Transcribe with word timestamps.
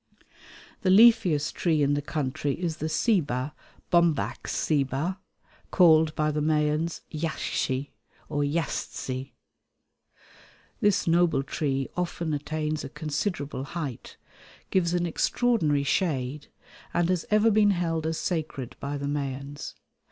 The 0.81 0.89
leafiest 0.89 1.53
tree 1.53 1.83
in 1.83 1.93
the 1.93 2.01
country 2.01 2.53
is 2.59 2.77
the 2.77 2.89
ceiba 2.89 3.53
(Bombax 3.91 4.47
ceiba), 4.47 5.19
called 5.69 6.15
by 6.15 6.31
the 6.31 6.41
Mayans 6.41 7.01
yaxche 7.13 7.91
or 8.27 8.41
yastse. 8.41 9.29
This 10.79 11.05
noble 11.05 11.43
tree 11.43 11.87
often 11.95 12.33
attains 12.33 12.83
a 12.83 12.89
considerable 12.89 13.63
height, 13.63 14.17
gives 14.71 14.95
an 14.95 15.05
extraordinary 15.05 15.83
shade, 15.83 16.47
and 16.95 17.07
has 17.09 17.27
ever 17.29 17.51
been 17.51 17.69
held 17.69 18.07
as 18.07 18.17
sacred 18.17 18.75
by 18.79 18.97
the 18.97 19.05
Mayans. 19.05 19.75